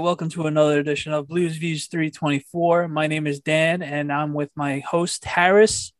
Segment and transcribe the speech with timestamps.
[0.00, 2.88] welcome to another edition of Blues Views 324.
[2.88, 5.92] My name is Dan, and I'm with my host Harris.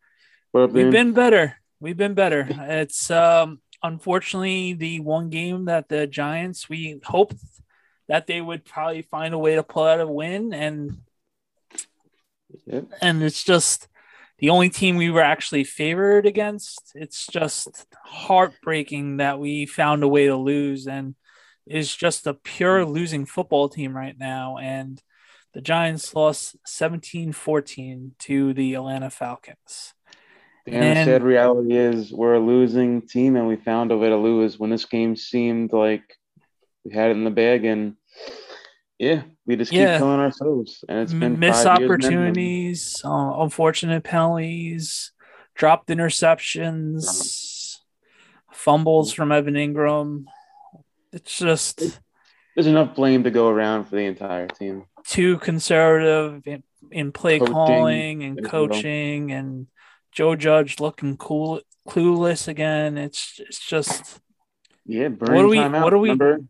[0.52, 1.56] What up, We've been better.
[1.80, 2.46] We've been better.
[2.50, 7.36] It's um, unfortunately the one game that the Giants we hoped
[8.08, 10.98] that they would probably find a way to pull out a win, and
[12.66, 12.86] Yep.
[13.00, 13.86] and it's just
[14.38, 16.92] the only team we were actually favored against.
[16.94, 21.14] It's just heartbreaking that we found a way to lose and
[21.70, 24.58] is just a pure losing football team right now.
[24.58, 25.00] And
[25.54, 29.94] the Giants lost 17 14 to the Atlanta Falcons.
[30.66, 34.08] And the And- sad reality is we're a losing team and we found a way
[34.08, 36.02] to lose when this game seemed like
[36.84, 37.94] we had it in the bag and
[38.98, 39.96] yeah, we just keep Yeah.
[39.98, 40.84] killing ourselves.
[40.88, 41.94] And it's been Missed five years now.
[41.94, 45.12] opportunities, uh, unfortunate penalties,
[45.54, 47.76] dropped interceptions,
[48.52, 50.24] fumbles from Evan Engram.
[51.12, 52.00] It's just
[52.54, 54.84] There's enough blame to go around for the entire team.
[55.06, 58.50] too conservative in, in play Coaching calling and well.
[58.50, 59.66] coaching and
[60.12, 62.98] Joe Judge looking cool clueless again.
[62.98, 64.20] It's it's just
[64.86, 66.40] Yeah, burn What do we- what do we- Remember?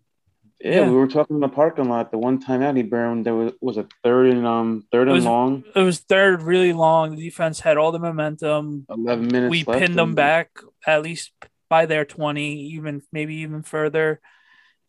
[0.63, 0.89] Yeah, Yeah.
[0.91, 2.11] we were talking in the parking lot.
[2.11, 5.15] The one time out he burned, there was was a third and um third and
[5.17, 7.17] was- long, it was third really long.
[7.17, 8.85] The defense had all the momentum.
[8.91, 9.51] eleven minutes.
[9.51, 10.51] we pinned them back
[10.87, 11.33] at least
[11.71, 14.21] by their 20, even maybe even further.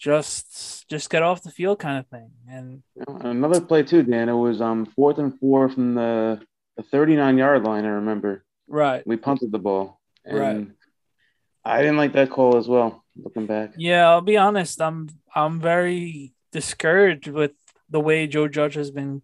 [0.01, 2.31] Just just get off the field kind of thing.
[2.49, 2.81] And
[3.23, 4.29] Another play too, Dan.
[4.29, 6.41] It was um fourth and four from the
[6.75, 7.85] the 39 yard line.
[7.85, 9.05] I remember right.
[9.05, 10.67] we punted the ball, and Right.
[11.63, 13.05] I didn't like that call as well.
[13.15, 14.81] Looking back, Yeah, I'll be honest.
[14.81, 17.51] I'm I'm very discouraged with
[17.87, 19.21] the way Joe Judge has been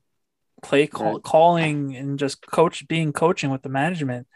[0.62, 1.24] play call, Right.
[1.24, 4.28] calling and just coach being coaching with the management.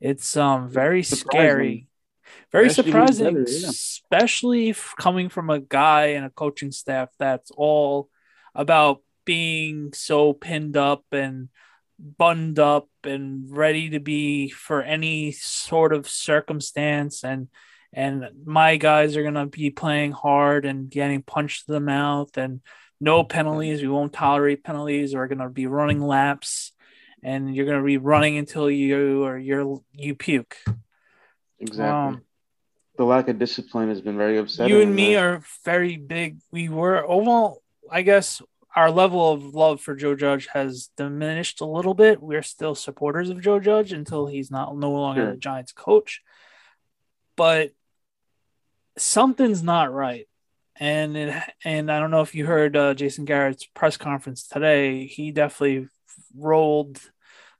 [0.00, 1.28] It's um very Surprising.
[1.30, 1.88] scary,
[2.52, 3.68] very surprising, better, yeah.
[3.68, 8.08] especially coming from a guy and a coaching staff that's all
[8.54, 11.48] about being so pinned up and
[11.98, 17.22] buttoned up and ready to be for any sort of circumstance.
[17.24, 17.48] And
[17.92, 22.36] and my guys are going to be playing hard and getting punched to the mouth.
[22.36, 22.60] And
[23.00, 23.82] no penalties.
[23.82, 25.14] We won't tolerate penalties.
[25.14, 26.72] We're going to be running laps.
[27.22, 30.56] And you're going to be running until you or you're you puke
[31.60, 32.16] exactly.
[32.16, 32.22] Um,
[32.96, 34.74] the lack of discipline has been very upsetting.
[34.74, 38.42] you and me uh, are very big we were overall i guess
[38.76, 43.30] our level of love for joe judge has diminished a little bit we're still supporters
[43.30, 45.30] of joe judge until he's not no longer Sure.
[45.30, 46.20] the giants coach
[47.36, 47.70] but
[48.98, 50.28] something's not right
[50.78, 55.06] and it, and i don't know if you heard uh, jason garrett's press conference today
[55.06, 55.88] he definitely
[56.36, 57.00] rolled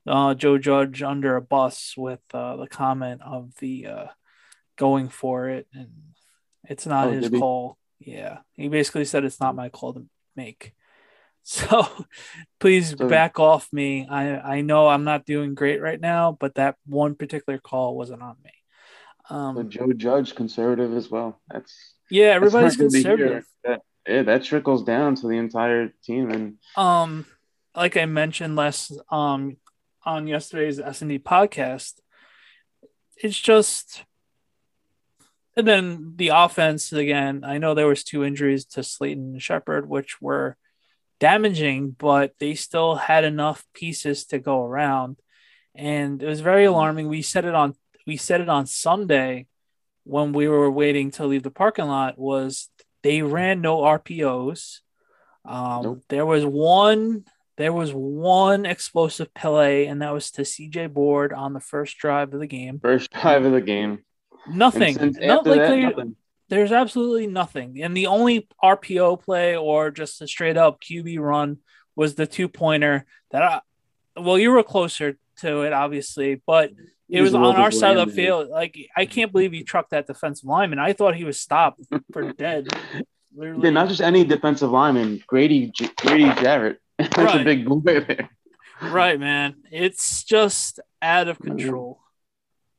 [0.07, 4.07] uh, joe judge under a bus with uh, the comment of the uh,
[4.79, 5.89] going for it and
[6.69, 7.77] it's not Oh, his call.
[7.99, 8.39] Yeah.
[8.55, 10.07] He basically said it's not my call to
[10.37, 10.73] make.
[11.43, 11.87] So
[12.61, 14.07] please So- back off me.
[14.09, 18.23] I i know i'm not doing great right now but that one particular call wasn't
[18.23, 18.53] on me.
[19.31, 21.41] Um but Joe Judge conservative as well.
[21.51, 21.75] That's
[22.11, 23.17] yeah everybody's not good to hear.
[23.17, 23.47] conservative.
[23.65, 27.25] That, yeah, that trickles down to the entire team, and um
[27.75, 29.57] like i mentioned last um
[30.05, 31.95] on yesterday's s&d podcast
[33.17, 34.05] it's just
[35.57, 39.89] and then the offense again i know there was two injuries to slayton and shepard
[39.89, 40.57] which were
[41.19, 45.17] damaging but they still had enough pieces to go around
[45.75, 47.75] and it was very alarming we said it on
[48.07, 49.47] we said it on sunday
[50.05, 52.71] when we were waiting to leave the parking lot was
[53.03, 54.81] they ran no rpos
[55.45, 56.03] um, Nope.
[56.09, 57.25] There was one.
[57.61, 62.33] There was one explosive play, and that was to CJ Board on the first drive
[62.33, 62.81] of the game.
[62.81, 63.99] first drive of the game.
[64.49, 64.97] Nothing.
[65.21, 66.17] Not like that, nothing.
[66.49, 67.83] there's absolutely nothing.
[67.83, 71.59] And the only RPO play or just a straight up QB run
[71.95, 73.61] was the two pointer that I,
[74.17, 76.71] well, you were closer to it, obviously, but
[77.09, 78.49] He it was on our side of the field.
[78.49, 80.79] Like, I can't believe he trucked that defensive lineman.
[80.79, 82.69] I thought he was stopped for dead.
[83.37, 83.65] Literally.
[83.65, 86.81] Yeah, not just any defensive lineman, Grady Grady Jarrett.
[87.17, 87.41] That's Right.
[87.41, 88.31] a big boy there.
[88.83, 89.57] right, man.
[89.71, 92.01] It's just out of control.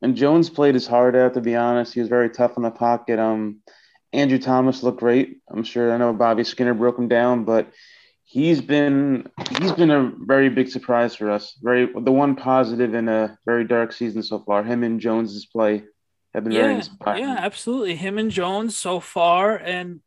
[0.00, 1.34] And Jones played his heart out.
[1.34, 3.18] To be honest, he was very tough in the pocket.
[3.20, 3.60] Um,
[4.12, 5.38] Andrew Thomas looked great.
[5.48, 7.70] I'm sure I know Bobby Skinner broke him down, but
[8.24, 9.28] he's been
[9.60, 11.56] he's been a very big surprise for us.
[11.62, 14.64] Very the one positive in a very dark season so far.
[14.64, 15.84] Him and Jones's play
[16.34, 17.22] have been very inspiring.
[17.22, 17.94] yeah, absolutely.
[17.94, 20.00] Him and Jones so far, and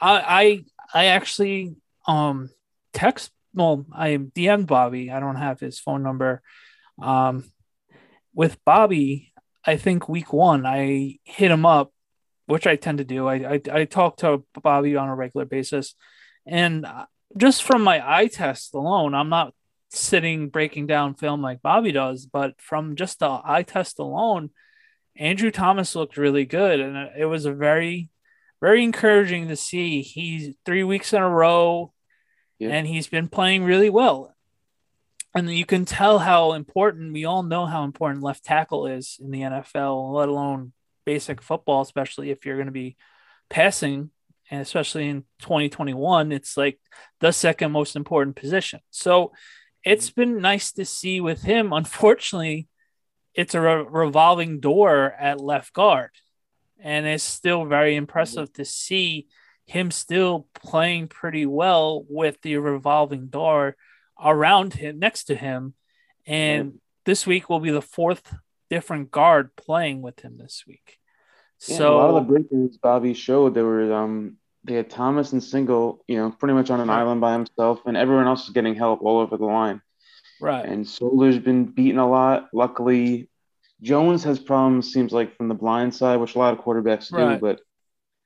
[0.00, 1.76] I, I, I actually
[2.08, 2.50] um
[2.92, 3.30] text.
[3.56, 5.10] Well, I DM'd Bobby.
[5.10, 6.42] I don't have his phone number.
[7.00, 7.50] Um,
[8.34, 9.32] with Bobby,
[9.64, 11.92] I think week one, I hit him up,
[12.46, 13.26] which I tend to do.
[13.26, 15.94] I I, I talk to Bobby on a regular basis,
[16.46, 16.86] and
[17.36, 19.54] just from my eye test alone, I'm not
[19.88, 24.50] sitting breaking down film like Bobby does, but from just the eye test alone,
[25.16, 28.10] Andrew Thomas looked really good, and it was a very,
[28.60, 30.02] very encouraging to see.
[30.02, 31.94] He's three weeks in a row,
[32.58, 32.70] yeah.
[32.70, 34.34] and he's been playing really well.
[35.34, 39.30] And you can tell how important we all know how important left tackle is in
[39.30, 40.72] the NFL, let alone
[41.04, 42.96] basic football, especially if you're going to be
[43.50, 44.10] passing,
[44.50, 46.78] and especially in 2021, it's like
[47.20, 48.80] the second most important position.
[48.90, 49.32] So
[49.84, 51.72] it's been nice to see with him.
[51.72, 52.68] Unfortunately,
[53.34, 56.10] it's a re- revolving door at left guard,
[56.80, 59.26] and it's still very impressive to see
[59.66, 63.76] him still playing pretty well with the revolving door
[64.22, 65.74] around him, next to him.
[66.26, 68.34] And this week will be the fourth
[68.70, 70.98] different guard playing with him this week.
[71.66, 75.32] Yeah, so a lot of the breakers Bobby showed there were um they had Thomas
[75.32, 78.50] and Single, you know, pretty much on an island by himself, and everyone else is
[78.50, 79.80] getting help all over the line.
[80.40, 80.66] Right.
[80.66, 82.48] And Solder's been beaten a lot.
[82.52, 83.30] Luckily,
[83.80, 87.16] Jones has problems, seems like, from the blind side, which a lot of quarterbacks do.
[87.16, 87.40] Right.
[87.40, 87.60] But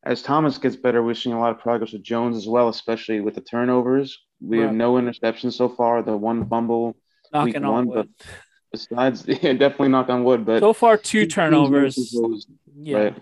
[0.03, 3.21] as Thomas gets better, we're seeing a lot of progress with Jones as well, especially
[3.21, 4.19] with the turnovers.
[4.41, 4.67] We right.
[4.67, 6.03] have no interceptions so far.
[6.03, 6.97] The one fumble
[7.33, 8.09] Knocking week one, wood.
[8.19, 8.27] but
[8.73, 10.47] besides, yeah, definitely knock on wood.
[10.47, 12.15] But so far, two turnovers.
[12.77, 12.97] yeah.
[12.97, 13.17] Right.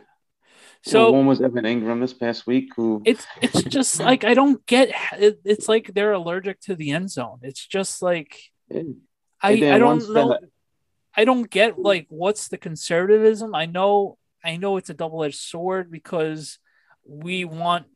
[0.83, 2.71] So one was Evan Engram this past week.
[2.77, 4.91] Who it's it's just like I don't get.
[5.19, 7.41] It, it's like they're allergic to the end zone.
[7.43, 8.39] It's just like
[8.73, 8.85] I
[9.43, 10.29] I don't know.
[10.29, 10.41] That...
[11.17, 13.55] I don't get like what's the conservatism.
[13.57, 16.61] I know I know it's a double edged sword because
[17.09, 17.87] we want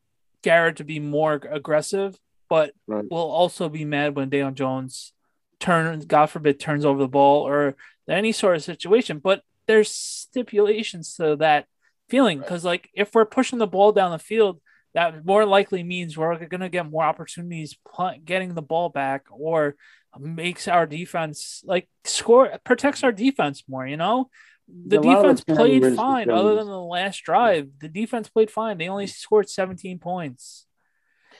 [0.42, 2.18] Garrett to be more aggressive,
[2.48, 3.04] but right.
[3.10, 5.12] we'll also be mad when Deion Jones
[5.60, 7.76] turns, God forbid, turns over the ball or
[8.08, 9.18] any sort of situation.
[9.18, 11.66] But there's stipulations to that
[12.08, 12.72] feeling because, right.
[12.72, 14.60] like, if we're pushing the ball down the field,
[14.94, 17.76] that more likely means we're going to get more opportunities
[18.24, 19.76] getting the ball back or
[20.18, 23.86] makes our defense like score protects our defense more.
[23.86, 24.28] You know,
[24.68, 27.68] the defense played fine other than the last drive.
[27.80, 28.78] The defense played fine.
[28.78, 30.66] They only scored 17 points.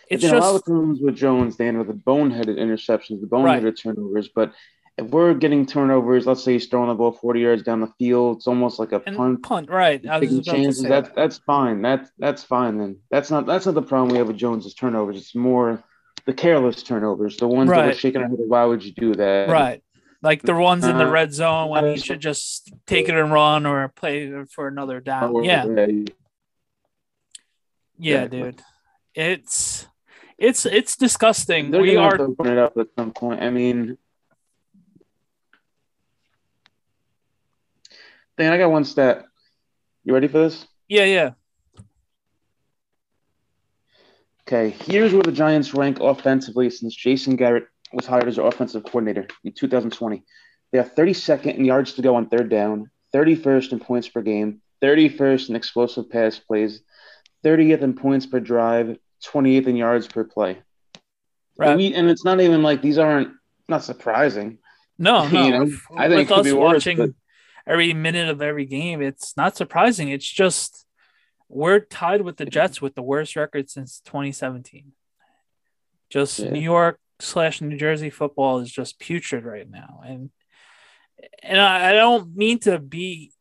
[0.09, 3.65] It's just a lot of problems with Jones, Dan, with the boneheaded interceptions, the boneheaded
[3.65, 3.77] right.
[3.77, 4.29] turnovers.
[4.29, 4.53] But
[4.99, 8.39] if we're getting turnovers, let's say he's throwing the ball 40 yards down the field,
[8.39, 9.43] it's almost like a and punt.
[9.43, 10.03] Punt, right.
[10.03, 10.83] Taking chances.
[10.83, 11.17] That's that.
[11.17, 11.81] that's fine.
[11.81, 12.99] That's that's fine then.
[13.11, 15.17] That's not that's not the problem we have with Jones's turnovers.
[15.17, 15.83] It's more
[16.27, 17.83] the careless turnovers, the ones right.
[17.83, 18.39] that were shaking our head.
[18.47, 19.49] Why would you do that?
[19.49, 19.83] Right.
[20.23, 23.33] Like the ones in the uh, red zone when you should just take it and
[23.33, 25.43] run or play for another down.
[25.43, 25.67] Yeah.
[27.99, 28.63] Yeah, dude.
[29.15, 29.87] It's
[30.39, 31.71] it's it's disgusting.
[31.71, 33.43] They're we are open it up at some point.
[33.43, 33.99] I mean,
[38.39, 39.25] Dan, I got one stat.
[40.05, 40.67] You ready for this?
[40.89, 41.31] Yeah, yeah.
[44.49, 48.85] Okay, here's where the Giants rank offensively since Jason Garrett was hired as their offensive
[48.85, 50.23] coordinator in 2020.
[50.73, 54.63] They are 32nd in yards to go on third down, 31st in points per game,
[54.83, 56.81] 31st in explosive pass plays,
[57.45, 60.59] 30th in points per drive, 28th in yards per play.
[61.57, 61.71] Right.
[61.71, 63.35] And, we, and it's not even like these aren't
[63.69, 64.59] not surprising.
[64.99, 65.45] No, no.
[65.45, 67.11] you know, I think With us watching but...
[67.67, 70.09] every minute of every game, it's not surprising.
[70.09, 70.87] It's just
[71.49, 74.93] we're tied with the Jets with the worst record since 2017.
[76.09, 76.51] Just yeah.
[76.51, 80.31] New York slash New Jersey football is just putrid right now, and
[81.43, 83.33] and I, I don't mean to be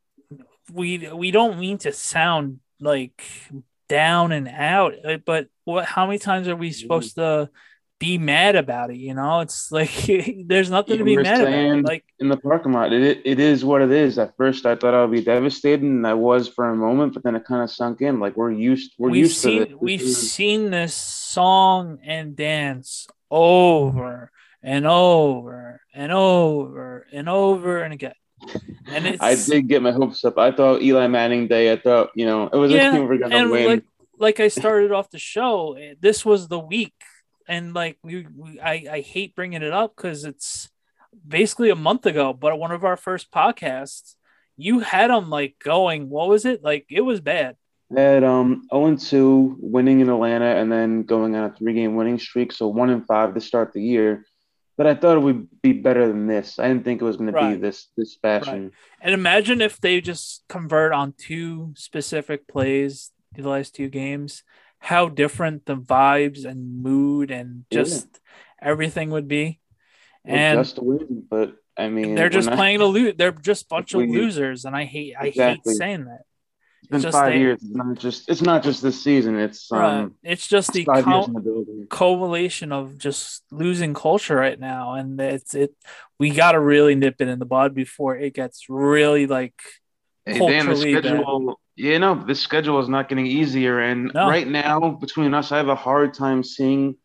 [0.71, 3.23] we we don't mean to sound like
[3.89, 4.93] down and out,
[5.25, 5.85] but what?
[5.85, 7.50] How many times are we supposed to?
[8.01, 8.97] be mad about it.
[8.97, 9.91] You know, it's like
[10.47, 11.83] there's nothing to be mad about.
[11.83, 14.17] Like in the parking lot, it it is what it is.
[14.17, 17.23] At first, I thought I would be devastated, and I was for a moment, but
[17.23, 18.19] then it kind of sunk in.
[18.19, 19.75] Like we're used, we're we've used seen, to this.
[19.79, 28.13] We've seen this song and dance over and over and over and over and again.
[28.88, 30.38] And I did get my hopes up.
[30.38, 31.71] I thought Eli Manning Day.
[31.71, 33.67] I thought you know it was yeah, a team we're gonna win.
[33.67, 33.83] Like,
[34.17, 36.93] like I started off the show, this was the week
[37.51, 40.69] and like we, we I, I hate bringing it up because it's
[41.27, 44.15] basically a month ago, but one of our first podcasts,
[44.55, 46.09] you had them like going.
[46.09, 46.85] What was it like?
[46.89, 47.57] It was bad.
[47.95, 52.19] Had um 0 2 winning in Atlanta and then going on a three game winning
[52.19, 52.51] streak.
[52.51, 54.25] So one and five to start the year.
[54.77, 56.57] But I thought it would be better than this.
[56.57, 57.50] I didn't think it was going right.
[57.50, 58.63] to be this this fashion.
[58.63, 58.71] Right.
[59.01, 64.43] And imagine if they just convert on two specific plays the last two games
[64.81, 68.69] how different the vibes and mood and just yeah.
[68.69, 69.60] everything would be.
[70.25, 73.13] And just win, but I mean, they're just playing to lose.
[73.15, 75.74] They're just a bunch of losers, and I hate I exactly.
[75.74, 76.21] hate saying that.
[76.81, 77.59] It's been just five a- years.
[77.61, 79.38] It's not just it's not just this season.
[79.39, 80.00] It's Right.
[80.00, 81.88] um It's just it's the five co- the building.
[81.89, 85.73] correlation of just losing culture right now, and it's it.
[86.19, 89.53] We got to really nip it in the bud before it gets really like
[90.25, 91.03] Hey, Dan, the culturally bad.
[91.05, 91.59] schedule.
[91.75, 94.27] Yeah, no, this schedule is not getting easier, and No.
[94.27, 96.95] right now between us, I have a hard time seeing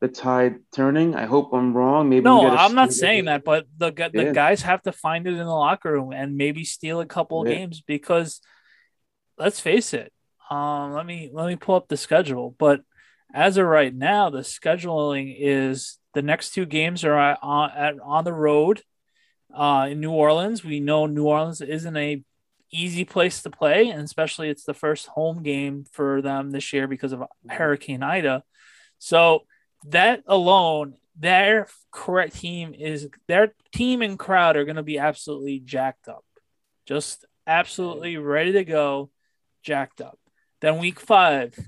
[0.00, 1.14] the tide turning.
[1.14, 2.08] I hope I'm wrong.
[2.10, 3.00] Maybe we No, get a I'm not steal.
[3.08, 4.32] saying that, but the the Yeah.
[4.32, 7.48] guys have to find it in the locker room and maybe steal a couple of
[7.48, 7.54] Yeah.
[7.54, 8.40] games because
[9.38, 10.12] let's face it.
[10.50, 12.80] Um, let me let me pull up the schedule, but
[13.34, 18.24] as of right now, the scheduling is the next two games are on at, on
[18.24, 18.82] the road
[19.54, 20.64] uh, in New Orleans.
[20.64, 22.22] We know New Orleans isn't a
[22.72, 26.86] easy place to play, and especially it's the first home game for them this year
[26.86, 28.42] because of Hurricane Ida.
[28.98, 29.44] So
[29.88, 35.60] that alone, their correct team is their team and crowd are going to be absolutely
[35.60, 36.24] jacked up,
[36.86, 39.10] just absolutely ready to go,
[39.66, 40.18] jacked up.
[40.60, 41.58] Then week five,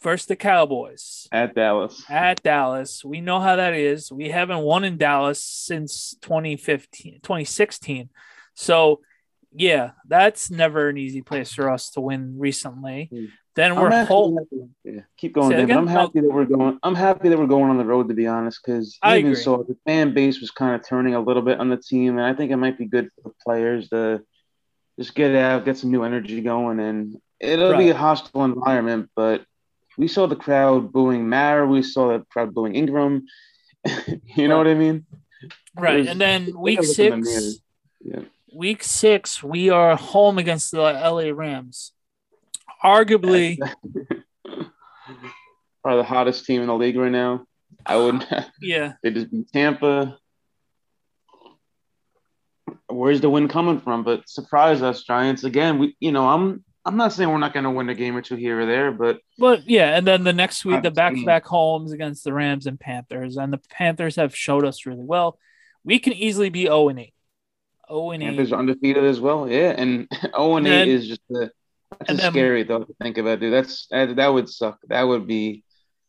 [0.00, 2.02] first the Cowboys at Dallas.
[2.08, 3.04] at Dallas.
[3.04, 4.10] We know how that is.
[4.10, 8.08] We haven't won in Dallas since 2015, 2016.
[8.54, 9.00] So,
[9.54, 13.10] yeah, that's never an easy place for us to win recently.
[13.12, 13.26] Hmm.
[13.54, 14.46] Then we're whole.
[14.84, 15.74] yeah, keep going, David.
[15.74, 16.78] I'm happy that we're going.
[16.82, 18.06] I'm happy that we're going on the road.
[18.08, 19.42] To be honest, because even agree.
[19.42, 22.26] so, the fan base was kind of turning a little bit on the team, and
[22.26, 24.22] I think it might be good for the players to
[24.98, 29.10] just get out, get some new energy going, and it'll be a hostile environment.
[29.14, 29.44] But
[29.96, 31.66] we saw the crowd booing Mara.
[31.66, 33.22] We saw the crowd booing Engram.
[34.36, 35.06] you know what I mean?
[35.76, 36.04] Right.
[36.04, 37.60] There's- And then week six.
[38.02, 38.20] Yeah.
[38.52, 41.92] week six, we are home against the LA Rams.
[42.84, 43.58] Arguably,
[45.82, 47.46] Probably the hottest team in the league right now.
[47.84, 48.26] I would.
[48.60, 48.94] yeah.
[49.02, 50.18] They just beat Tampa.
[52.88, 54.02] Where's the win coming from?
[54.02, 55.78] But surprise us, Giants again.
[55.78, 58.22] We, you know, I'm, I'm not saying we're not going to win a game or
[58.22, 61.24] two here or there, but But yeah, and then the next week, the back to
[61.26, 63.36] back homes against the Rams and Panthers.
[63.36, 65.38] And the Panthers have showed us really well.
[65.84, 67.12] We can easily be 0 and 8.
[67.88, 68.26] 0 and 8.
[68.26, 69.48] Panthers are undefeated as well.
[69.50, 71.50] Yeah, and 0 and And 8 is just a
[71.98, 73.52] that's a then- scary thought to think about, dude.
[73.52, 74.78] That's that, that would suck.
[74.88, 75.64] That would be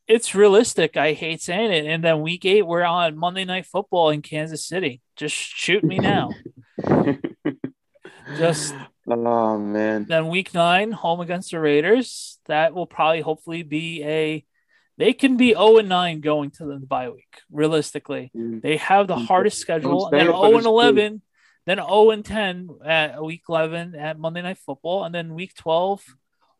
[0.08, 0.96] It's realistic.
[0.96, 1.86] I hate saying it.
[1.86, 5.02] And then week eight, we're on Monday Night Football in Kansas City.
[5.16, 6.30] Just shoot me now.
[8.38, 8.74] Just
[9.08, 10.06] oh man.
[10.08, 12.40] then week nine, home against the Raiders.
[12.48, 14.46] That will probably hopefully be a
[14.98, 18.32] they can be 0 and 9 going to the bye week, realistically.
[18.34, 21.22] They have the hardest schedule, oh and then it, 0 and 11,
[21.66, 26.04] then 0 and 10 at week 11 at Monday Night Football, and then week 12,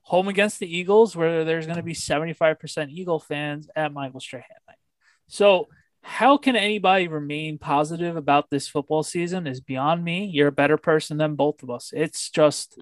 [0.02, 4.46] home against the Eagles, where there's going to be 75% Eagle fans at Michael Strahan
[4.68, 4.78] night.
[5.28, 5.68] So,
[6.08, 10.26] how can anybody remain positive about this football season is beyond me.
[10.26, 11.92] You're a better person than both of us.
[11.94, 12.80] It's just,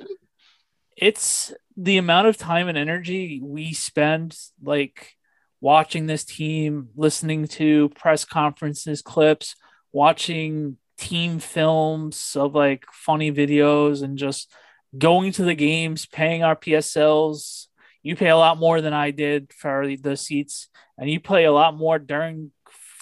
[0.96, 5.14] it's the amount of time and energy we spend like
[5.60, 9.56] watching this team, listening to press conferences, clips,
[9.92, 14.54] watching team films of like funny videos, and just
[14.96, 17.66] going to the games, paying our PSLs.
[18.04, 21.52] You pay a lot more than I did for the seats, and you play a
[21.52, 22.52] lot more during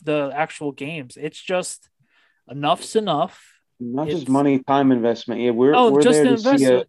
[0.04, 1.18] the actual games.
[1.18, 1.90] It's just
[2.50, 3.42] enough's enough.
[3.80, 5.42] Not just money, time investment.
[5.42, 6.86] Yeah, we're Oh, we're just there the to see a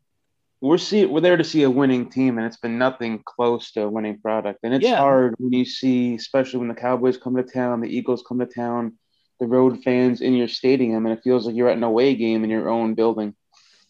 [0.61, 3.83] we're see we're there to see a winning team, and it's been nothing close to
[3.83, 4.61] a winning product.
[4.63, 4.99] And it's Yeah.
[4.99, 8.47] hard when you see, especially when the Cowboys come to town, the Eagles come to
[8.47, 8.99] town,
[9.41, 12.45] the road fans in your stadium, and it feels like you're at an away game
[12.45, 13.35] in your own building.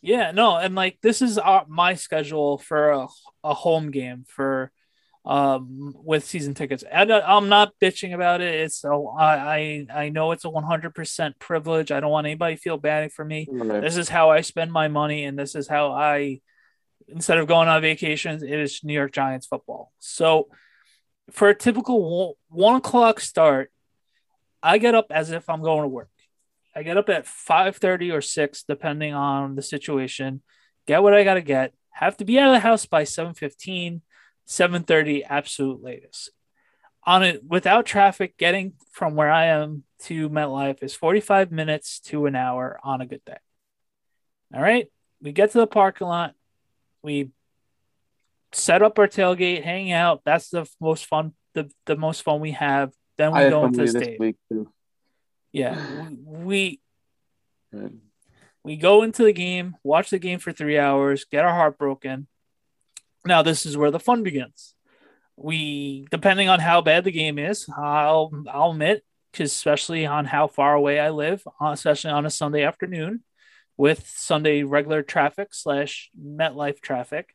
[0.01, 3.09] Yeah, no, and like this is our, my schedule for a,
[3.43, 4.73] a home game for
[5.27, 6.85] um with season tickets.
[6.91, 8.55] And I- I'm not bitching about it.
[8.55, 11.91] It's i i i know it's a 100% privilege.
[11.91, 13.49] I don't want anybody to feel bad for me.
[13.81, 16.41] This is how I spend my money, and this is how I,
[17.09, 19.93] instead of going on vacations, it is New York Giants football.
[19.99, 20.49] So,
[21.31, 23.71] for a typical one, o'clock start,
[24.63, 26.11] I get up as if I'm going to work.
[26.77, 30.43] I get up at five thirty or six, depending on the situation.
[30.87, 31.73] Get what I got to get.
[31.93, 34.01] Have to be out of the house by 7.15,
[34.49, 36.31] 7.30, absolute latest.
[37.07, 42.27] On it without traffic, getting from where I am to MetLife is 45 minutes to
[42.27, 43.37] an hour on a good day.
[44.55, 44.91] All right.
[45.21, 46.35] We get to the parking lot.
[47.03, 47.31] We
[48.53, 50.23] set up our tailgate, hang out.
[50.25, 52.93] That's the most fun, the, the most fun we have.
[53.19, 54.67] Then we had go into the with you this state.
[55.53, 56.09] Yeah.
[56.27, 56.81] We,
[58.63, 62.29] we go into the game, watch the game for three hours, get our heart broken.
[63.27, 64.75] Now this is where the fun begins.
[65.37, 70.47] We, depending on how bad the game is, I'll I'll admit, because especially on how
[70.47, 73.23] far away I live, uh, especially on a Sunday afternoon,
[73.77, 77.35] with Sunday regular traffic slash MetLife traffic,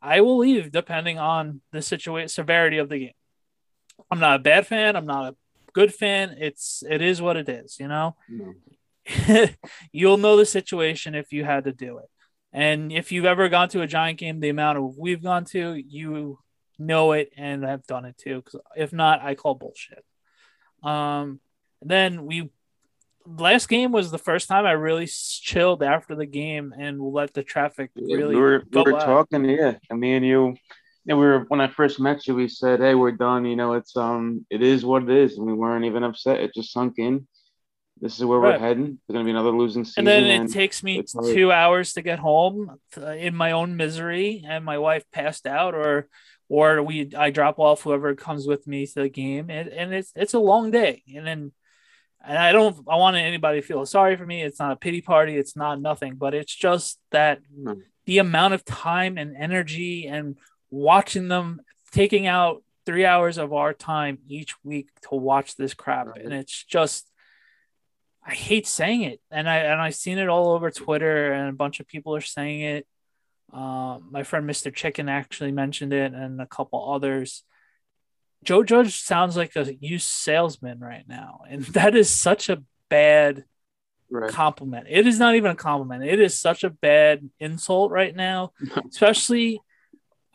[0.00, 3.12] I will leave depending on the situation severity of the game.
[4.10, 4.96] I'm not a bad fan.
[4.96, 5.36] I'm not a
[5.72, 6.36] good fan.
[6.38, 8.16] It's it is what it is, you know.
[8.30, 9.54] Mm.
[9.92, 12.08] You'll know the situation if you had to do it.
[12.56, 15.74] And if you've ever gone to a giant game, the amount of we've gone to,
[15.74, 16.38] you
[16.78, 18.36] know it and have done it too.
[18.36, 20.02] Because if not, I call bullshit.
[20.82, 21.38] Um,
[21.82, 22.48] then we
[23.26, 27.42] last game was the first time I really chilled after the game and let the
[27.42, 28.34] traffic really.
[28.34, 29.74] we were, we were talking, yeah.
[29.90, 30.56] And me and you,
[31.06, 33.74] and we were when I first met you, we said, "Hey, we're done." You know,
[33.74, 36.40] it's um, it is what it is, and we weren't even upset.
[36.40, 37.26] It just sunk in.
[38.00, 38.60] This is where right.
[38.60, 38.98] we're heading.
[39.06, 40.00] There's gonna be another losing season.
[40.00, 44.44] And then it and takes me two hours to get home in my own misery,
[44.46, 46.08] and my wife passed out, or
[46.48, 50.12] or we I drop off whoever comes with me to the game, and, and it's
[50.14, 51.52] it's a long day, and then
[52.24, 54.42] and I don't I want anybody to feel sorry for me.
[54.42, 55.36] It's not a pity party.
[55.36, 57.80] It's not nothing, but it's just that mm.
[58.04, 60.36] the amount of time and energy and
[60.70, 61.60] watching them
[61.92, 66.22] taking out three hours of our time each week to watch this crap, right.
[66.22, 67.10] and it's just
[68.26, 71.52] I hate saying it, and I and I've seen it all over Twitter, and a
[71.52, 72.86] bunch of people are saying it.
[73.52, 74.74] Uh, my friend Mr.
[74.74, 77.44] Chicken actually mentioned it, and a couple others.
[78.42, 83.44] Joe Judge sounds like a used salesman right now, and that is such a bad
[84.10, 84.32] right.
[84.32, 84.88] compliment.
[84.90, 86.04] It is not even a compliment.
[86.04, 88.52] It is such a bad insult right now,
[88.90, 89.60] especially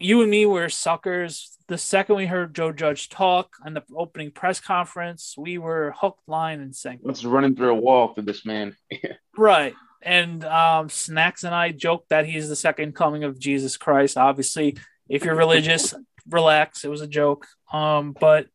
[0.02, 1.58] you and me were suckers.
[1.68, 6.28] The second we heard Joe Judge talk on the opening press conference, we were hooked,
[6.28, 7.04] line, and sinker.
[7.06, 8.76] Let's running through a wall for this man.
[9.38, 9.74] right.
[10.02, 14.18] And um, Snacks and I joked that he's the second coming of Jesus Christ.
[14.18, 14.78] Obviously,
[15.08, 15.94] if you're religious,
[16.28, 16.84] relax.
[16.84, 17.48] It was a joke.
[17.72, 18.48] Um, but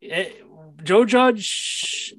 [0.00, 0.44] it,
[0.82, 2.14] Joe Judge,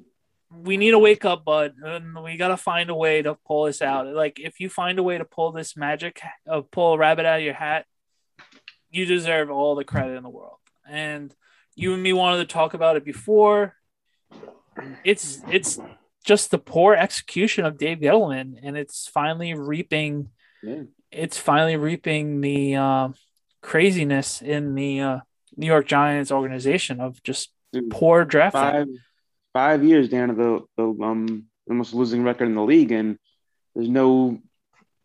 [0.50, 1.74] we need a wake up, bud.
[1.82, 4.06] And we gotta find a way to pull this out.
[4.06, 7.38] Like if you find a way to pull this magic, uh, pull a rabbit out
[7.38, 7.86] of your hat,
[8.90, 10.58] you deserve all the credit in the world.
[10.88, 11.34] And
[11.76, 13.74] you and me wanted to talk about it before.
[15.04, 15.78] It's it's
[16.24, 20.30] just the poor execution of Dave Gettleman, and it's finally reaping.
[20.62, 20.82] Yeah.
[21.10, 22.76] It's finally reaping the.
[22.76, 23.08] Uh,
[23.62, 25.18] craziness in the uh,
[25.56, 28.54] New York Giants organization of just Dude, poor draft.
[28.54, 28.86] Five,
[29.52, 33.18] five years down to the, the um almost losing record in the league, and
[33.74, 34.38] there's no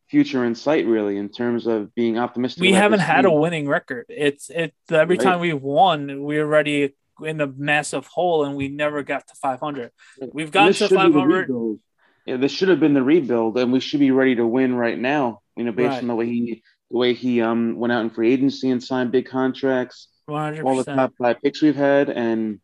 [0.09, 2.61] future in sight really in terms of being optimistic.
[2.61, 3.31] We haven't had team.
[3.31, 4.05] a winning record.
[4.09, 5.23] It's it every right.
[5.23, 9.91] time we've won, we're already in a massive hole, and we never got to 500.
[10.33, 11.79] We've gotten to 500.
[12.25, 14.97] Yeah, this should have been the rebuild, and we should be ready to win right
[14.97, 15.41] now.
[15.55, 16.01] You know, based right.
[16.01, 19.11] on the way he the way he um went out in free agency and signed
[19.11, 20.63] big contracts, 100%.
[20.63, 22.59] all the top five picks we've had, and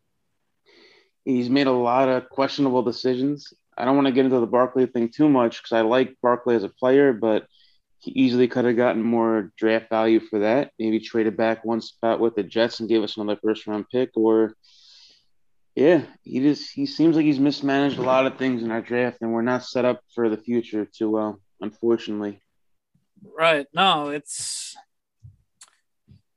[1.25, 3.53] he's made a lot of questionable decisions.
[3.81, 6.55] I don't want to get into the Barkley thing too much because I like Barkley
[6.55, 7.47] as a player, but
[7.97, 10.71] he easily could have gotten more draft value for that.
[10.77, 14.11] Maybe traded back one spot with the Jets and gave us another first round pick,
[14.15, 14.55] or
[15.73, 19.17] yeah, he just he seems like he's mismanaged a lot of things in our draft,
[19.21, 22.39] and we're not set up for the future too well, unfortunately.
[23.35, 23.65] Right.
[23.73, 24.75] No, it's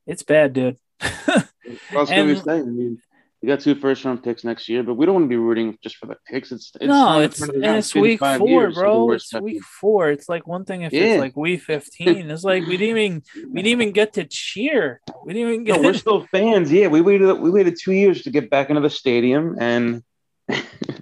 [0.06, 0.78] it's bad, dude.
[1.02, 1.44] I
[1.92, 2.98] was and, gonna say, I mean,
[3.44, 5.76] we got two first round picks next year, but we don't want to be rooting
[5.82, 6.50] just for the picks.
[6.50, 9.10] It's, it's no, it's and it's week four, years, bro.
[9.10, 10.10] It's week four.
[10.10, 11.02] It's like one thing if yeah.
[11.02, 12.30] it's like week fifteen.
[12.34, 15.02] It's like we didn't even we didn't even get to cheer.
[15.26, 15.76] We didn't even get.
[15.76, 16.72] No, we're still fans.
[16.72, 20.02] Yeah, we waited we waited two years to get back into the stadium, and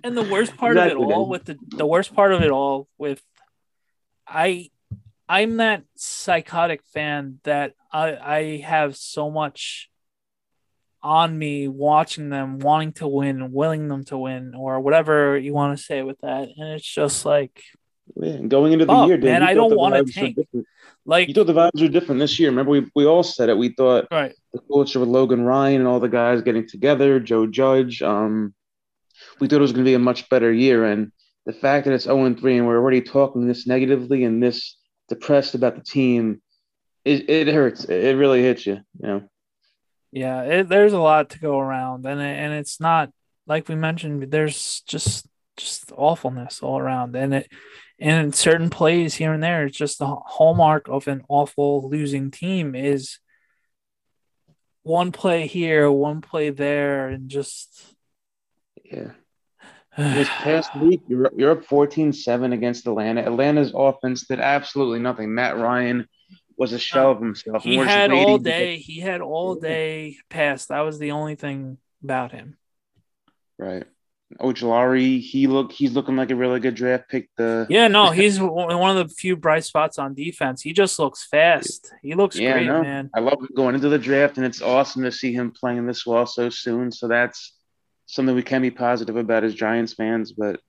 [0.03, 1.01] and the worst part exactly.
[1.01, 3.23] of it all with the the worst part of it all with
[4.27, 4.71] I
[5.29, 9.92] I'm that psychotic fan that I, I have so much
[11.03, 15.77] on me watching them wanting to win, willing them to win, or whatever you want
[15.77, 16.49] to say with that.
[16.57, 17.63] And it's just like
[18.17, 20.39] man, going into the oh, year, dude, man, I don't want to tank.
[21.05, 22.51] Like you thought the vibes were different this year.
[22.51, 23.59] Remember, we, we all said it.
[23.59, 24.33] We thought right.
[24.53, 28.03] the culture with Logan Ryan and all the guys getting together, Joe Judge.
[28.03, 28.55] Um,
[29.41, 31.11] we thought it was going to be a much better year, and
[31.45, 34.77] the fact that it's 0 3 and we're already talking this negatively and this
[35.09, 36.41] depressed about the team,
[37.05, 37.85] it, it hurts.
[37.85, 39.29] It really hits you, you know.
[40.13, 43.11] Yeah, it, there's a lot to go around, and it, and it's not
[43.47, 44.31] like we mentioned.
[44.31, 47.51] There's just just awfulness all around, and it
[47.99, 52.31] and in certain plays here and there, it's just the hallmark of an awful losing
[52.31, 53.19] team is
[54.83, 57.95] one play here, one play there, and just
[58.85, 59.13] yeah
[59.99, 63.23] this past week, you're, you're up 14 7 against Atlanta.
[63.23, 65.35] Atlanta's offense did absolutely nothing.
[65.35, 66.09] Matt Ryan
[66.63, 67.65] was a shell uh, of himself.
[67.65, 68.77] He had all day.
[68.79, 70.67] He had all day pass.
[70.67, 72.57] That was the only thing about him.
[73.59, 73.85] Right.
[74.39, 77.29] Oh, Ojulari, he look he's looking like a really good draft pick.
[77.37, 80.63] The yeah, no, he's one of the few bright spots on defense.
[80.63, 81.93] He just looks fast.
[82.01, 83.11] He looks yeah, great, no, man.
[83.13, 86.27] I love going into the draft, and it's awesome to see him playing this well
[86.27, 86.93] so soon.
[86.93, 87.55] So that's
[88.07, 90.33] something we can be positive about as Giants fans.
[90.33, 90.61] But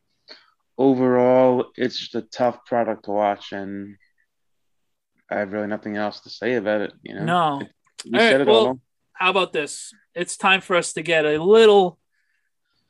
[0.78, 3.96] overall, it's just a tough product to watch, and
[5.34, 6.94] I have really nothing else to say about it.
[7.02, 7.62] You know, no.
[8.06, 8.80] You all said right, it well, all.
[9.14, 9.94] How about this?
[10.14, 11.98] It's time for us to get a little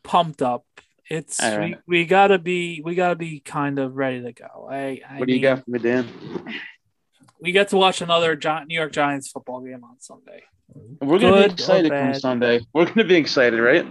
[0.03, 0.65] pumped up.
[1.09, 1.77] It's right.
[1.87, 4.67] we, we gotta be we gotta be kind of ready to go.
[4.69, 6.07] I, I what do you got for me, Dan?
[7.39, 10.43] We get to watch another Gi- New York Giants football game on Sunday.
[11.01, 12.61] We're gonna Good be excited come Sunday.
[12.73, 13.85] We're gonna be excited, right?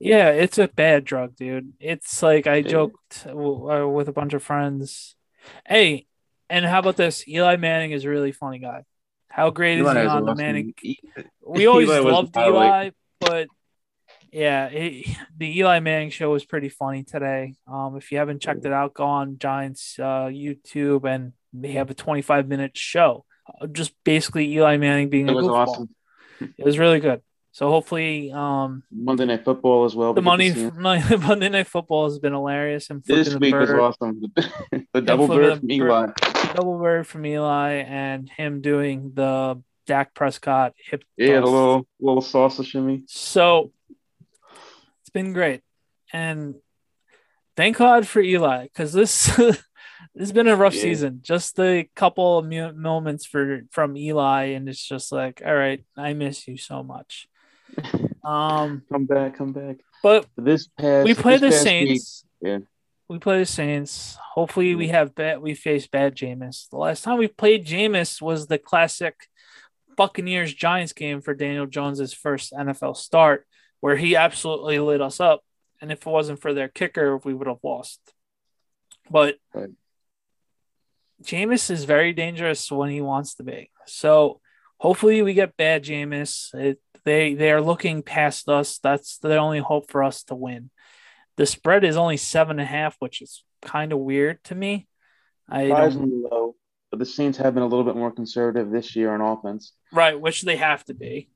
[0.00, 1.72] Yeah, it's a bad drug, dude.
[1.78, 5.14] It's like I joked uh, with a bunch of friends.
[5.66, 6.06] Hey,
[6.52, 7.26] and how about this?
[7.26, 8.84] Eli Manning is a really funny guy.
[9.28, 10.74] How great Eli is he on the Manning?
[11.40, 13.48] We always loved Eli, but
[14.30, 17.54] yeah, it, the Eli Manning show was pretty funny today.
[17.66, 21.90] Um, if you haven't checked it out, go on Giants uh, YouTube, and they have
[21.90, 23.24] a 25 minute show,
[23.60, 25.68] uh, just basically Eli Manning being it a was goofball.
[25.68, 25.88] awesome.
[26.40, 27.22] It was really good.
[27.52, 30.14] So hopefully, um, Monday Night Football as well.
[30.14, 32.88] The Monday Monday Night Football has been hilarious.
[32.88, 34.22] And this week was awesome.
[34.94, 36.12] the double bird from Eli,
[36.54, 41.04] double bird from Eli, and him doing the Dak Prescott hip.
[41.18, 43.02] Yeah, the little little salsa shimmy.
[43.06, 43.70] So
[45.02, 45.60] it's been great.
[46.10, 46.54] And
[47.54, 49.58] thank God for Eli because this this
[50.18, 50.82] has been a rough yeah.
[50.82, 51.20] season.
[51.20, 56.14] Just a couple of moments for from Eli, and it's just like, all right, I
[56.14, 57.28] miss you so much.
[58.24, 59.78] Um, come back, come back.
[60.02, 62.24] But this past, we play the Saints.
[62.40, 62.58] Week, yeah,
[63.08, 64.16] we play the Saints.
[64.34, 65.40] Hopefully, we have bad.
[65.40, 66.68] We face bad Jameis.
[66.70, 69.26] The last time we played Jameis was the classic
[69.96, 73.46] Buccaneers Giants game for Daniel Jones's first NFL start
[73.80, 75.42] where he absolutely lit us up.
[75.80, 78.00] And if it wasn't for their kicker, we would have lost.
[79.10, 79.70] But right.
[81.24, 83.70] Jameis is very dangerous when he wants to be.
[83.86, 84.40] So
[84.78, 86.54] hopefully we get bad Jameis.
[86.54, 88.78] It, they they are looking past us.
[88.78, 90.70] That's the only hope for us to win.
[91.36, 94.86] The spread is only seven and a half, which is kind of weird to me.
[95.48, 96.22] I don't...
[96.30, 96.56] low,
[96.90, 99.72] but the Saints have been a little bit more conservative this year on offense.
[99.92, 101.30] Right, which they have to be.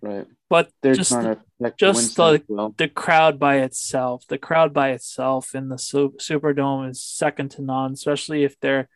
[0.00, 0.26] Right.
[0.50, 1.38] But They're just the,
[1.78, 2.74] just the, well.
[2.76, 7.92] the crowd by itself, the crowd by itself in the Superdome is second to none,
[7.92, 8.88] especially if they're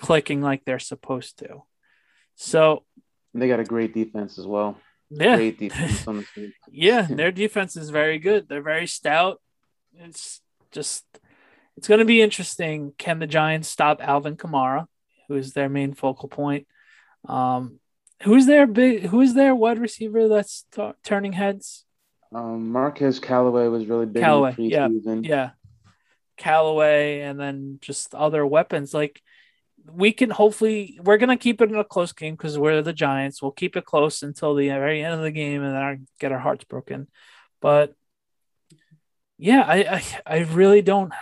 [0.00, 1.64] clicking like they're supposed to.
[2.36, 2.84] So
[3.34, 4.78] they got a great defense as well.
[5.14, 5.36] Yeah.
[5.36, 6.52] Great defense on the team.
[6.70, 8.48] yeah, their defense is very good.
[8.48, 9.40] They're very stout.
[9.94, 11.04] It's just
[11.76, 12.92] it's going to be interesting.
[12.98, 14.86] Can the Giants stop Alvin Kamara,
[15.28, 16.66] who is their main focal point?
[17.28, 17.78] Um,
[18.22, 19.06] Who's their big?
[19.06, 21.84] Who's their wide receiver that's t- turning heads?
[22.32, 24.22] Um, Marquez Callaway was really big.
[24.22, 24.88] Callaway, yeah,
[25.22, 25.50] yeah.
[26.36, 28.94] Callaway, and then just other weapons.
[28.94, 29.20] Like
[29.90, 33.42] we can hopefully we're gonna keep it in a close game because we're the Giants.
[33.42, 36.38] We'll keep it close until the very end of the game, and then get our
[36.38, 37.08] hearts broken.
[37.60, 37.94] But
[39.38, 41.12] yeah, I, I I really don't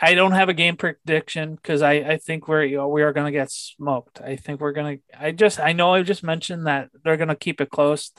[0.00, 3.12] I don't have a game prediction because I, I think we're you know, we are
[3.12, 4.20] gonna get smoked.
[4.20, 4.96] I think we're gonna.
[5.18, 8.12] I just I know I just mentioned that they're gonna keep it close,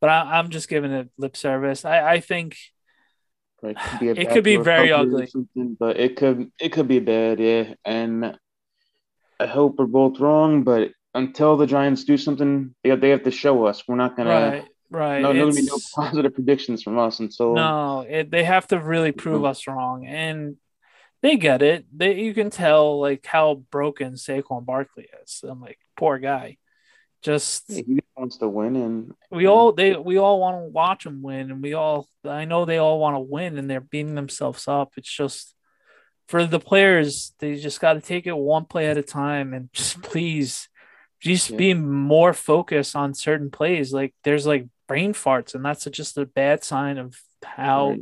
[0.00, 1.84] but I, am just giving it lip service.
[1.84, 2.56] I I think
[3.62, 5.28] it could be very ugly,
[5.78, 7.74] but it could it could be bad, yeah.
[7.84, 8.38] And
[9.38, 13.24] I hope we're both wrong, but until the Giants do something, they have, they have
[13.24, 13.82] to show us.
[13.88, 14.30] We're not gonna.
[14.30, 14.64] Right.
[14.88, 15.20] Right.
[15.20, 17.54] No, there's gonna be no positive predictions from us until.
[17.54, 19.46] No, it, they have to really prove mm-hmm.
[19.46, 20.56] us wrong, and
[21.22, 21.86] they get it.
[21.92, 25.42] They you can tell like how broken Saquon Barkley is.
[25.42, 26.58] I'm like, poor guy.
[27.26, 31.04] Just yeah, he wants to win, and we all they we all want to watch
[31.04, 34.14] him win, and we all I know they all want to win, and they're beating
[34.14, 34.92] themselves up.
[34.96, 35.52] It's just
[36.28, 39.70] for the players, they just got to take it one play at a time, and
[39.72, 40.68] just please,
[41.20, 41.56] just yeah.
[41.56, 43.92] be more focused on certain plays.
[43.92, 47.88] Like there's like brain farts, and that's just a bad sign of how.
[47.88, 48.00] Right.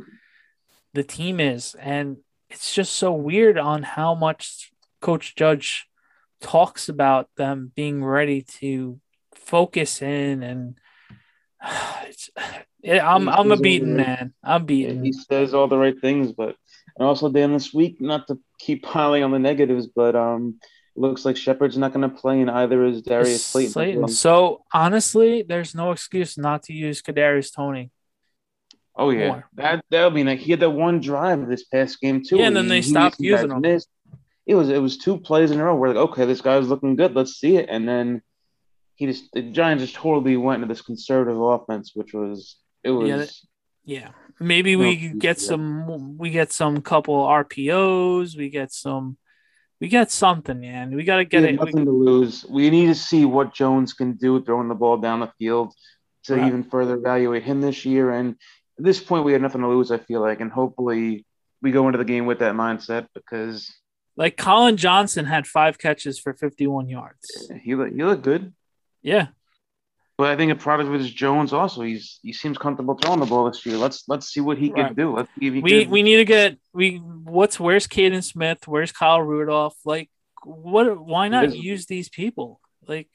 [0.93, 2.19] The team is, and
[2.51, 5.89] it's just so weird on how much Coach Judge
[6.43, 9.01] talks about them being ready to
[9.45, 10.79] focus in and
[12.05, 12.31] it's
[12.87, 14.35] I'm I'm a beaten man.
[14.43, 15.05] I'm beaten.
[15.05, 16.57] He says all the right things, but
[16.97, 20.59] and also Dan this week, not to keep piling on the negatives, but um
[20.97, 23.73] looks like Shepard's not going to play, and either is Darius Slayton.
[23.73, 24.09] Slayton.
[24.09, 27.91] So honestly, there's no excuse not to use Kadarius Toney.
[28.97, 29.49] Oh yeah, more.
[29.55, 32.37] that that'll be like he had that one drive this past game too.
[32.37, 33.61] Yeah, and then they stopped using him.
[33.61, 33.89] Missed.
[34.47, 36.97] It was it was two plays in a row We're like okay, this guy's looking
[36.97, 38.23] good, let's see it, and then
[38.97, 43.09] he just the Giants just totally went into this conservative offense, which was it was.
[43.85, 44.09] Yeah, Yeah,
[44.41, 45.47] maybe we No, get yeah.
[45.49, 46.17] some.
[46.19, 48.37] We get some couple RPOs.
[48.37, 49.17] We get some.
[49.81, 50.95] We get something, man.
[50.95, 51.61] We got to We get have it.
[51.61, 52.47] we- nothing to lose.
[52.49, 55.75] We need to see what Jones can do throwing the ball down the field
[56.25, 56.47] to Right.
[56.47, 58.11] even further evaluate him this year.
[58.11, 58.37] And
[58.79, 59.91] at this point, we have nothing to lose.
[59.91, 61.27] I feel like, and hopefully,
[61.61, 63.71] we go into the game with that mindset because
[64.17, 67.51] like Collin Johnson had five catches for 51 yards.
[67.63, 68.55] he look, he look good.
[69.05, 69.27] Yeah,
[70.17, 71.83] But I think a product of it is Jones also.
[71.83, 73.77] He's he seems comfortable throwing the ball this year.
[73.77, 74.87] Let's let's see what he Right.
[74.87, 75.15] can do.
[75.15, 76.97] Let's see if he we can- we need to get we.
[76.97, 78.67] What's where's Kaden Smith?
[78.67, 79.77] Where's Kyle Rudolph?
[79.85, 80.09] Like,
[80.45, 80.87] what?
[80.99, 82.61] Why not use these people?
[82.89, 83.13] Like,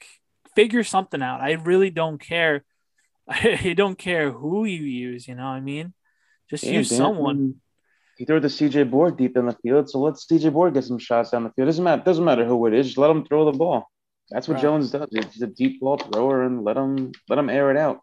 [0.54, 1.40] figure something out.
[1.40, 2.64] I really don't care.
[3.28, 5.26] I don't care who you use.
[5.28, 5.92] You know what I mean?
[6.50, 7.60] Just Yeah, use Dan- someone.
[8.18, 10.98] He threw the CJ Board deep in the field, so let's CJ Board get some
[10.98, 11.66] shots down the field.
[11.68, 12.02] Doesn't matter.
[12.04, 12.86] Doesn't matter who it is.
[12.88, 13.90] Just let him throw the ball.
[14.30, 14.62] That's what Right.
[14.62, 15.08] Jones does.
[15.10, 18.00] He's a deep ball thrower, and let him let him air it out.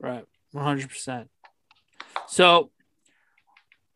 [0.00, 0.24] Right.
[0.54, 1.28] 100%.
[2.28, 2.70] So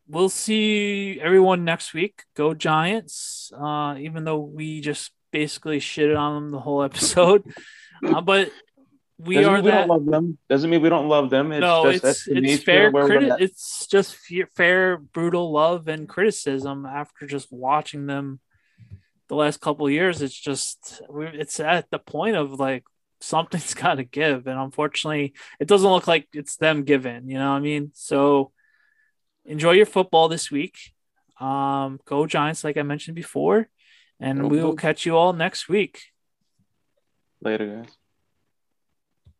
[0.08, 2.24] we'll see everyone next week.
[2.34, 3.52] Go Giants.
[3.58, 7.44] Uh, even though we just basically shitted on them the whole episode.
[8.06, 8.50] uh, but
[9.18, 9.86] we Doesn't are we that.
[9.86, 10.38] don't love them.
[10.48, 11.52] Doesn't mean we don't love them.
[11.52, 14.16] It's no, just it's it's fair of where we're criti- It's just
[14.56, 18.40] fair, brutal love and criticism after just watching them
[19.30, 20.20] the last couple of years.
[20.20, 22.84] It's just it's at the point of like
[23.20, 27.28] something's got to give, and unfortunately, it doesn't look like it's them giving.
[27.28, 27.92] You know what I mean?
[27.94, 28.52] So
[29.44, 30.76] enjoy your football this week.
[31.38, 33.68] Um, go Giants, like I mentioned before,
[34.18, 36.02] and we will catch you all next week.
[37.40, 37.99] Later, guys.